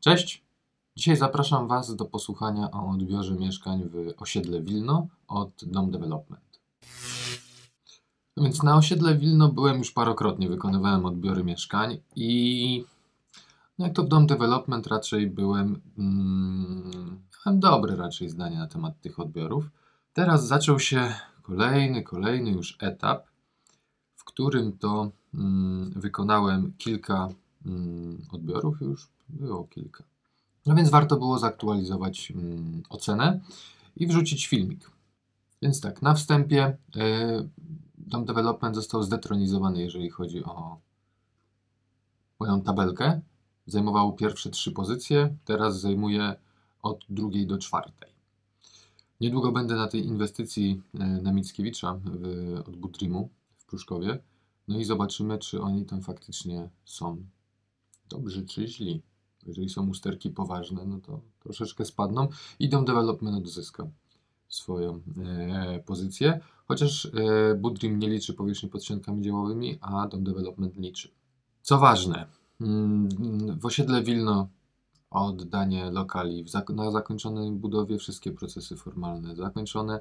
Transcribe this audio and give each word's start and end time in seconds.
Cześć! 0.00 0.44
Dzisiaj 0.96 1.16
zapraszam 1.16 1.68
Was 1.68 1.96
do 1.96 2.04
posłuchania 2.04 2.70
o 2.70 2.90
odbiorze 2.90 3.34
mieszkań 3.34 3.82
w 3.84 4.22
osiedle 4.22 4.60
Wilno 4.60 5.06
od 5.28 5.50
Dom 5.62 5.90
Development. 5.90 6.60
No 8.36 8.42
więc 8.42 8.62
na 8.62 8.76
osiedle 8.76 9.18
Wilno 9.18 9.48
byłem 9.48 9.78
już 9.78 9.92
parokrotnie, 9.92 10.48
wykonywałem 10.48 11.06
odbiory 11.06 11.44
mieszkań 11.44 11.98
i 12.16 12.84
no 13.78 13.86
jak 13.86 13.94
to 13.94 14.02
w 14.02 14.08
Dom 14.08 14.26
Development 14.26 14.86
raczej 14.86 15.26
byłem, 15.26 15.80
mm, 15.98 17.22
miałem 17.46 17.60
dobre 17.60 17.96
raczej 17.96 18.28
zdanie 18.28 18.58
na 18.58 18.66
temat 18.66 19.00
tych 19.00 19.20
odbiorów. 19.20 19.64
Teraz 20.12 20.46
zaczął 20.46 20.78
się 20.78 21.14
kolejny, 21.42 22.02
kolejny 22.02 22.50
już 22.50 22.76
etap, 22.80 23.26
w 24.16 24.24
którym 24.24 24.78
to 24.78 25.10
mm, 25.34 25.92
wykonałem 25.96 26.72
kilka 26.78 27.28
mm, 27.66 28.22
odbiorów, 28.32 28.80
już 28.80 29.08
było 29.32 29.64
kilka. 29.64 30.04
No 30.66 30.74
więc 30.74 30.90
warto 30.90 31.16
było 31.16 31.38
zaktualizować 31.38 32.30
mm, 32.30 32.82
ocenę 32.88 33.40
i 33.96 34.06
wrzucić 34.06 34.46
filmik. 34.46 34.90
Więc 35.62 35.80
tak, 35.80 36.02
na 36.02 36.14
wstępie 36.14 36.76
y, 36.96 37.48
Dom 37.98 38.24
Development 38.24 38.74
został 38.74 39.02
zdetronizowany, 39.02 39.82
jeżeli 39.82 40.10
chodzi 40.10 40.44
o 40.44 40.78
moją 42.40 42.62
tabelkę. 42.62 43.20
Zajmował 43.66 44.12
pierwsze 44.12 44.50
trzy 44.50 44.72
pozycje, 44.72 45.36
teraz 45.44 45.80
zajmuje 45.80 46.34
od 46.82 47.04
drugiej 47.08 47.46
do 47.46 47.58
czwartej. 47.58 48.10
Niedługo 49.20 49.52
będę 49.52 49.74
na 49.74 49.88
tej 49.88 50.06
inwestycji 50.06 50.82
y, 50.94 50.98
na 50.98 51.32
Mickiewicza 51.32 52.00
w, 52.04 52.68
od 52.68 52.76
Budrimu 52.76 53.28
w 53.56 53.64
Pruszkowie. 53.66 54.18
No 54.68 54.78
i 54.78 54.84
zobaczymy, 54.84 55.38
czy 55.38 55.62
oni 55.62 55.84
tam 55.84 56.02
faktycznie 56.02 56.68
są 56.84 57.24
dobrzy 58.08 58.46
czy 58.46 58.66
źli. 58.66 59.02
Jeżeli 59.46 59.68
są 59.68 59.88
usterki 59.88 60.30
poważne, 60.30 60.84
no 60.86 61.00
to 61.00 61.20
troszeczkę 61.40 61.84
spadną 61.84 62.28
i 62.58 62.68
Dom 62.68 62.84
Development 62.84 63.36
odzyska 63.36 63.86
swoją 64.48 65.00
e, 65.24 65.82
pozycję, 65.86 66.40
chociaż 66.68 67.06
e, 67.06 67.54
Budrim 67.54 67.98
nie 67.98 68.08
liczy 68.08 68.34
powierzchni 68.34 68.68
pod 68.68 68.84
ściankami 68.84 69.22
działowymi, 69.22 69.78
a 69.80 70.08
Dom 70.08 70.24
Development 70.24 70.76
liczy. 70.76 71.10
Co 71.62 71.78
ważne, 71.78 72.26
mm, 72.60 73.08
w 73.58 73.66
osiedle 73.66 74.02
Wilno 74.02 74.48
oddanie 75.10 75.90
lokali 75.90 76.44
na 76.68 76.90
zakończonej 76.90 77.50
budowie, 77.50 77.98
wszystkie 77.98 78.32
procesy 78.32 78.76
formalne 78.76 79.36
zakończone, 79.36 80.00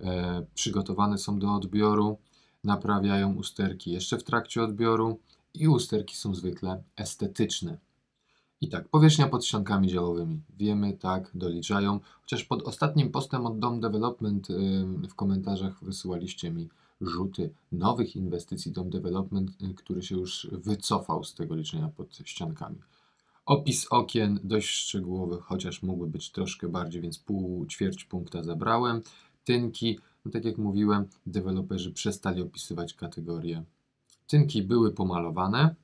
e, 0.00 0.46
przygotowane 0.54 1.18
są 1.18 1.38
do 1.38 1.54
odbioru, 1.54 2.18
naprawiają 2.64 3.34
usterki 3.34 3.92
jeszcze 3.92 4.18
w 4.18 4.24
trakcie 4.24 4.62
odbioru 4.62 5.18
i 5.54 5.68
usterki 5.68 6.16
są 6.16 6.34
zwykle 6.34 6.82
estetyczne. 6.96 7.78
I 8.60 8.68
tak, 8.68 8.88
powierzchnia 8.88 9.28
pod 9.28 9.44
ściankami 9.44 9.88
działowymi. 9.88 10.40
Wiemy, 10.58 10.92
tak, 10.92 11.30
doliczają. 11.34 12.00
Chociaż 12.22 12.44
pod 12.44 12.62
ostatnim 12.62 13.10
postem 13.10 13.46
od 13.46 13.58
Dom 13.58 13.80
Development 13.80 14.50
y, 14.50 14.54
w 15.08 15.14
komentarzach 15.14 15.84
wysyłaliście 15.84 16.50
mi 16.50 16.68
rzuty 17.00 17.50
nowych 17.72 18.16
inwestycji 18.16 18.72
Dom 18.72 18.90
Development, 18.90 19.50
y, 19.62 19.74
który 19.74 20.02
się 20.02 20.16
już 20.16 20.48
wycofał 20.52 21.24
z 21.24 21.34
tego 21.34 21.54
liczenia 21.54 21.88
pod 21.88 22.18
ściankami. 22.24 22.76
Opis 23.46 23.86
okien 23.90 24.40
dość 24.44 24.68
szczegółowy, 24.68 25.38
chociaż 25.40 25.82
mógłby 25.82 26.06
być 26.06 26.30
troszkę 26.30 26.68
bardziej, 26.68 27.02
więc 27.02 27.18
pół, 27.18 27.66
ćwierć 27.66 28.04
punkta 28.04 28.42
zabrałem. 28.42 29.02
Tynki, 29.44 29.98
no 30.24 30.30
tak 30.30 30.44
jak 30.44 30.58
mówiłem, 30.58 31.06
deweloperzy 31.26 31.92
przestali 31.92 32.42
opisywać 32.42 32.94
kategorie. 32.94 33.64
Tynki 34.26 34.62
były 34.62 34.92
pomalowane, 34.92 35.74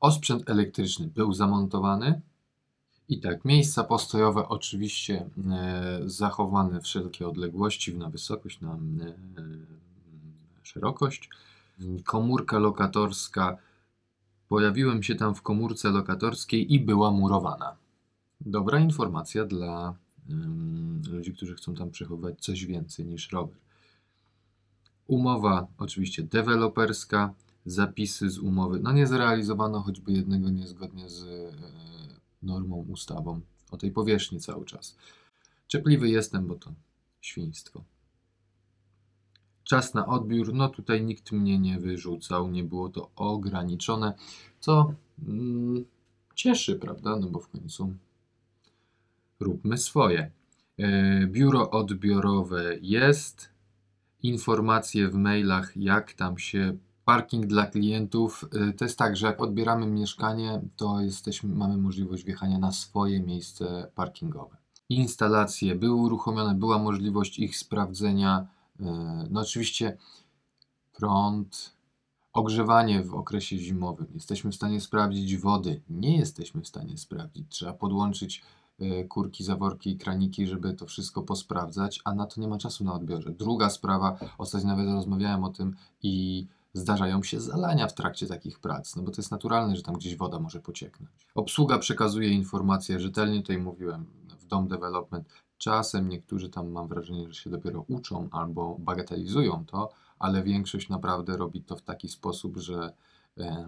Osprzęt 0.00 0.50
elektryczny 0.50 1.06
był 1.06 1.32
zamontowany. 1.32 2.20
I 3.08 3.20
tak, 3.20 3.44
miejsca 3.44 3.84
postojowe 3.84 4.48
oczywiście 4.48 5.30
e, 5.52 6.00
zachowane 6.06 6.80
wszelkie 6.80 7.28
odległości 7.28 7.94
na 7.94 8.10
wysokość, 8.10 8.60
na 8.60 8.72
e, 8.72 8.78
szerokość. 10.62 11.30
Komórka 12.04 12.58
lokatorska. 12.58 13.58
Pojawiłem 14.48 15.02
się 15.02 15.14
tam 15.14 15.34
w 15.34 15.42
komórce 15.42 15.90
lokatorskiej 15.90 16.74
i 16.74 16.80
była 16.80 17.10
murowana. 17.10 17.76
Dobra 18.40 18.80
informacja 18.80 19.44
dla 19.44 19.94
ludzi, 21.10 21.32
którzy 21.32 21.54
chcą 21.54 21.74
tam 21.74 21.90
przechowywać 21.90 22.40
coś 22.40 22.66
więcej 22.66 23.06
niż 23.06 23.32
rower. 23.32 23.56
Umowa 25.06 25.66
oczywiście 25.78 26.22
deweloperska, 26.22 27.34
zapisy 27.66 28.30
z 28.30 28.38
umowy. 28.38 28.80
No 28.80 28.92
nie 28.92 29.06
zrealizowano 29.06 29.80
choćby 29.80 30.12
jednego 30.12 30.50
niezgodnie 30.50 31.08
z 31.08 31.22
e, 31.22 31.52
normą, 32.42 32.86
ustawą 32.88 33.40
o 33.70 33.76
tej 33.76 33.90
powierzchni 33.90 34.40
cały 34.40 34.64
czas. 34.64 34.96
Czepliwy 35.66 36.08
jestem, 36.08 36.46
bo 36.46 36.54
to 36.54 36.72
świństwo. 37.20 37.84
Czas 39.64 39.94
na 39.94 40.06
odbiór, 40.06 40.54
no 40.54 40.68
tutaj 40.68 41.04
nikt 41.04 41.32
mnie 41.32 41.58
nie 41.58 41.80
wyrzucał, 41.80 42.50
nie 42.50 42.64
było 42.64 42.88
to 42.88 43.10
ograniczone, 43.16 44.14
co 44.60 44.94
mm, 45.28 45.84
cieszy, 46.34 46.76
prawda? 46.76 47.16
No 47.16 47.26
bo 47.26 47.40
w 47.40 47.48
końcu 47.48 47.94
róbmy 49.40 49.78
swoje. 49.78 50.30
E, 50.78 51.26
biuro 51.26 51.70
odbiorowe 51.70 52.78
jest, 52.82 53.48
informacje 54.22 55.08
w 55.08 55.14
mailach, 55.14 55.76
jak 55.76 56.12
tam 56.12 56.38
się 56.38 56.76
Parking 57.04 57.46
dla 57.46 57.66
klientów 57.66 58.44
y, 58.68 58.72
to 58.72 58.84
jest 58.84 58.98
tak, 58.98 59.16
że 59.16 59.26
jak 59.26 59.42
odbieramy 59.42 59.86
mieszkanie, 59.86 60.60
to 60.76 61.00
jesteśmy, 61.00 61.54
mamy 61.54 61.76
możliwość 61.76 62.24
wjechania 62.24 62.58
na 62.58 62.72
swoje 62.72 63.20
miejsce 63.20 63.90
parkingowe. 63.94 64.56
Instalacje 64.88 65.74
były 65.74 65.94
uruchomione, 65.94 66.54
była 66.54 66.78
możliwość 66.78 67.38
ich 67.38 67.56
sprawdzenia. 67.56 68.46
Y, 68.80 68.84
no 69.30 69.40
oczywiście 69.40 69.96
prąd, 70.92 71.74
ogrzewanie 72.32 73.02
w 73.02 73.14
okresie 73.14 73.58
zimowym. 73.58 74.06
Jesteśmy 74.14 74.52
w 74.52 74.54
stanie 74.54 74.80
sprawdzić 74.80 75.36
wody. 75.36 75.82
Nie 75.90 76.16
jesteśmy 76.16 76.60
w 76.62 76.68
stanie 76.68 76.98
sprawdzić. 76.98 77.46
Trzeba 77.48 77.72
podłączyć 77.72 78.42
y, 78.80 79.06
kurki, 79.08 79.44
zaworki 79.44 79.90
i 79.90 79.96
kraniki, 79.96 80.46
żeby 80.46 80.74
to 80.74 80.86
wszystko 80.86 81.22
posprawdzać, 81.22 82.00
a 82.04 82.14
na 82.14 82.26
to 82.26 82.40
nie 82.40 82.48
ma 82.48 82.58
czasu 82.58 82.84
na 82.84 82.94
odbiorze. 82.94 83.30
Druga 83.30 83.70
sprawa, 83.70 84.18
ostatnio 84.38 84.68
nawet 84.68 84.86
rozmawiałem 84.86 85.44
o 85.44 85.48
tym 85.48 85.76
i 86.02 86.46
zdarzają 86.74 87.22
się 87.22 87.40
zalania 87.40 87.86
w 87.88 87.94
trakcie 87.94 88.26
takich 88.26 88.58
prac, 88.58 88.96
no 88.96 89.02
bo 89.02 89.10
to 89.10 89.16
jest 89.16 89.30
naturalne, 89.30 89.76
że 89.76 89.82
tam 89.82 89.94
gdzieś 89.94 90.16
woda 90.16 90.38
może 90.38 90.60
pocieknąć. 90.60 91.26
Obsługa 91.34 91.78
przekazuje 91.78 92.28
informacje 92.28 93.00
rzetelnie, 93.00 93.40
tutaj 93.40 93.58
mówiłem 93.58 94.06
w 94.40 94.46
Dom 94.46 94.68
Development, 94.68 95.28
czasem 95.58 96.08
niektórzy 96.08 96.48
tam 96.48 96.70
mam 96.70 96.88
wrażenie, 96.88 97.28
że 97.28 97.34
się 97.34 97.50
dopiero 97.50 97.84
uczą 97.88 98.28
albo 98.30 98.76
bagatelizują 98.78 99.64
to, 99.66 99.92
ale 100.18 100.42
większość 100.42 100.88
naprawdę 100.88 101.36
robi 101.36 101.62
to 101.62 101.76
w 101.76 101.82
taki 101.82 102.08
sposób, 102.08 102.56
że 102.56 102.92
e, 103.38 103.66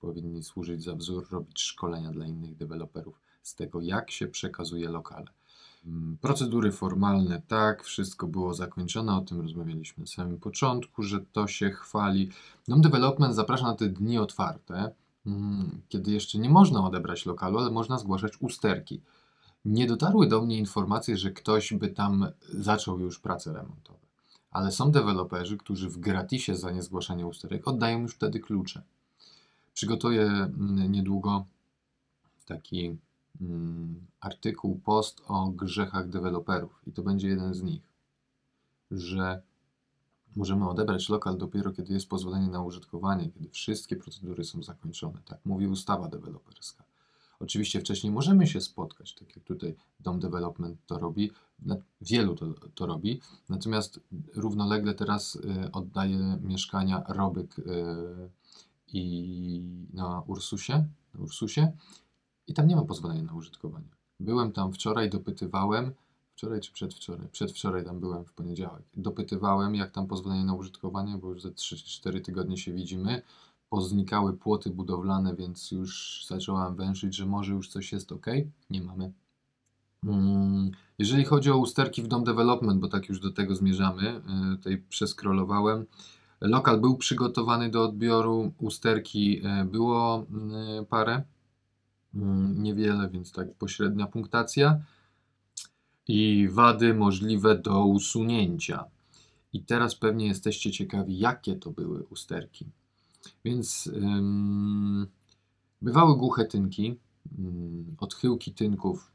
powinni 0.00 0.42
służyć 0.42 0.84
za 0.84 0.94
wzór, 0.94 1.28
robić 1.30 1.62
szkolenia 1.62 2.10
dla 2.10 2.26
innych 2.26 2.56
deweloperów 2.56 3.20
z 3.42 3.54
tego, 3.54 3.80
jak 3.80 4.10
się 4.10 4.26
przekazuje 4.26 4.88
lokale. 4.88 5.26
Mm, 5.86 6.18
procedury 6.20 6.72
formalne, 6.72 7.42
tak, 7.48 7.82
wszystko 7.82 8.26
było 8.26 8.54
zakończone, 8.54 9.16
o 9.16 9.20
tym 9.20 9.40
rozmawialiśmy 9.40 10.00
na 10.00 10.06
samym 10.06 10.40
początku, 10.40 11.02
że 11.02 11.20
to 11.32 11.46
się 11.46 11.70
chwali. 11.70 12.30
Dom 12.68 12.80
Development 12.80 13.34
zaprasza 13.34 13.64
na 13.64 13.74
te 13.74 13.88
dni 13.88 14.18
otwarte, 14.18 14.90
mm, 15.26 15.80
kiedy 15.88 16.12
jeszcze 16.12 16.38
nie 16.38 16.50
można 16.50 16.86
odebrać 16.86 17.26
lokalu, 17.26 17.58
ale 17.58 17.70
można 17.70 17.98
zgłaszać 17.98 18.32
usterki. 18.40 19.00
Nie 19.64 19.86
dotarły 19.86 20.26
do 20.26 20.42
mnie 20.42 20.58
informacje, 20.58 21.16
że 21.16 21.30
ktoś 21.30 21.72
by 21.72 21.88
tam 21.88 22.26
zaczął 22.48 23.00
już 23.00 23.18
prace 23.18 23.52
remontowe, 23.52 24.06
ale 24.50 24.72
są 24.72 24.90
deweloperzy, 24.90 25.56
którzy 25.56 25.88
w 25.88 25.98
gratisie 25.98 26.56
za 26.56 26.70
niezgłaszanie 26.70 27.26
usterek 27.26 27.68
oddają 27.68 28.00
już 28.00 28.14
wtedy 28.14 28.40
klucze. 28.40 28.82
Przygotuję 29.74 30.22
mm, 30.22 30.92
niedługo 30.92 31.44
taki 32.46 32.96
artykuł, 34.20 34.80
post 34.84 35.22
o 35.28 35.50
grzechach 35.50 36.08
deweloperów 36.08 36.80
i 36.86 36.92
to 36.92 37.02
będzie 37.02 37.28
jeden 37.28 37.54
z 37.54 37.62
nich, 37.62 37.82
że 38.90 39.42
możemy 40.36 40.68
odebrać 40.68 41.08
lokal 41.08 41.38
dopiero 41.38 41.72
kiedy 41.72 41.94
jest 41.94 42.08
pozwolenie 42.08 42.48
na 42.48 42.62
użytkowanie, 42.62 43.30
kiedy 43.30 43.48
wszystkie 43.48 43.96
procedury 43.96 44.44
są 44.44 44.62
zakończone. 44.62 45.18
Tak 45.24 45.38
mówi 45.44 45.66
ustawa 45.66 46.08
deweloperska. 46.08 46.84
Oczywiście 47.40 47.80
wcześniej 47.80 48.12
możemy 48.12 48.46
się 48.46 48.60
spotkać, 48.60 49.14
tak 49.14 49.36
jak 49.36 49.44
tutaj 49.44 49.74
Dom 50.00 50.20
Development 50.20 50.78
to 50.86 50.98
robi, 50.98 51.30
wielu 52.00 52.34
to, 52.34 52.46
to 52.74 52.86
robi, 52.86 53.20
natomiast 53.48 54.00
równolegle 54.34 54.94
teraz 54.94 55.36
y, 55.36 55.72
oddaje 55.72 56.38
mieszkania 56.42 57.04
Robyk 57.08 57.58
y, 57.58 57.62
i 58.92 59.62
na 59.92 60.20
Ursusie, 60.20 60.84
na 61.14 61.20
Ursusie 61.20 61.72
i 62.46 62.54
tam 62.54 62.66
nie 62.66 62.76
ma 62.76 62.84
pozwolenia 62.84 63.22
na 63.22 63.34
użytkowanie. 63.34 63.88
Byłem 64.20 64.52
tam 64.52 64.72
wczoraj, 64.72 65.10
dopytywałem, 65.10 65.92
wczoraj 66.36 66.60
czy 66.60 66.72
przedwczoraj? 66.72 67.28
Przedwczoraj 67.28 67.84
tam 67.84 68.00
byłem 68.00 68.24
w 68.24 68.32
poniedziałek. 68.32 68.82
Dopytywałem, 68.96 69.74
jak 69.74 69.90
tam 69.90 70.06
pozwolenie 70.06 70.44
na 70.44 70.54
użytkowanie, 70.54 71.18
bo 71.18 71.28
już 71.30 71.42
za 71.42 71.48
3-4 71.48 72.20
tygodnie 72.20 72.56
się 72.56 72.72
widzimy. 72.72 73.22
poznikały 73.70 74.32
płoty 74.36 74.70
budowlane, 74.70 75.34
więc 75.36 75.70
już 75.70 76.24
zacząłem 76.28 76.76
węszyć, 76.76 77.14
że 77.16 77.26
może 77.26 77.52
już 77.52 77.68
coś 77.68 77.92
jest 77.92 78.12
ok. 78.12 78.26
Nie 78.70 78.82
mamy. 78.82 79.12
Mm, 80.04 80.70
Jeżeli 80.98 81.24
chodzi 81.24 81.50
o 81.50 81.58
usterki 81.58 82.02
w 82.02 82.08
Dom 82.08 82.24
Development, 82.24 82.80
bo 82.80 82.88
tak 82.88 83.08
już 83.08 83.20
do 83.20 83.30
tego 83.32 83.54
zmierzamy, 83.56 84.20
y, 84.54 84.56
tutaj 84.56 84.78
przeskrolowałem. 84.88 85.86
Lokal 86.40 86.80
był 86.80 86.96
przygotowany 86.96 87.70
do 87.70 87.84
odbioru, 87.84 88.52
usterki 88.58 89.42
y, 89.46 89.64
było 89.64 90.26
y, 90.82 90.84
parę, 90.86 91.22
niewiele, 92.54 93.08
więc 93.08 93.32
tak 93.32 93.54
pośrednia 93.54 94.06
punktacja. 94.06 94.80
I 96.08 96.48
wady 96.50 96.94
możliwe 96.94 97.58
do 97.58 97.84
usunięcia. 97.84 98.84
I 99.52 99.62
teraz 99.62 99.94
pewnie 99.94 100.26
jesteście 100.26 100.70
ciekawi, 100.70 101.18
jakie 101.18 101.56
to 101.56 101.70
były 101.70 102.02
usterki. 102.02 102.66
Więc 103.44 103.86
ym, 103.86 105.06
bywały 105.82 106.16
głuche 106.16 106.44
tynki, 106.44 106.96
ym, 107.38 107.96
odchyłki 108.00 108.52
tynków 108.52 109.12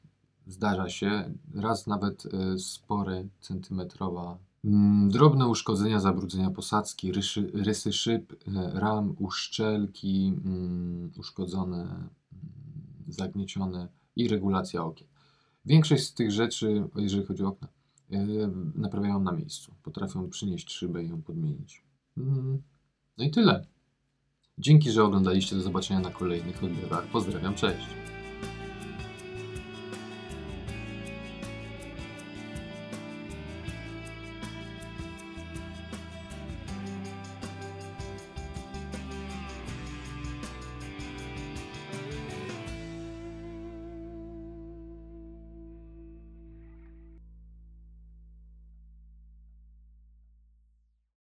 zdarza 0.48 0.90
się, 0.90 1.34
raz 1.56 1.88
nawet 1.88 2.26
y, 2.26 2.60
spory, 2.60 3.30
centymetrowa. 3.42 4.38
Ym, 4.66 5.10
drobne 5.10 5.48
uszkodzenia, 5.48 6.00
zabrudzenia 6.00 6.52
posadzki, 6.52 7.12
ryszy, 7.12 7.52
rysy 7.54 7.94
szyb, 7.94 8.34
y, 8.34 8.38
ram, 8.74 9.16
uszczelki, 9.20 10.34
uszkodzone, 11.18 12.10
zagniecione 13.14 13.88
i 14.16 14.28
regulacja 14.28 14.84
okien. 14.84 15.08
Większość 15.66 16.04
z 16.04 16.14
tych 16.14 16.32
rzeczy, 16.32 16.84
jeżeli 16.96 17.26
chodzi 17.26 17.44
o 17.44 17.48
okna, 17.48 17.68
y, 18.12 18.18
naprawiają 18.76 19.20
na 19.20 19.32
miejscu. 19.32 19.74
Potrafią 19.84 20.30
przynieść 20.30 20.72
szybę 20.72 21.04
i 21.04 21.10
ją 21.10 21.22
podmienić. 21.22 21.84
Mm, 22.18 22.62
No 23.18 23.26
i 23.26 23.32
tyle. 23.32 23.66
Dzięki, 24.58 24.92
że 24.92 25.04
oglądaliście. 25.04 25.56
Do 25.56 25.62
zobaczenia 25.62 26.00
na 26.00 26.12
kolejnych 26.12 26.64
odbiorach. 26.64 27.08
Pozdrawiam, 27.08 27.56
cześć. 27.56 27.88